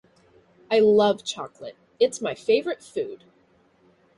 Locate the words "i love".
0.71-1.23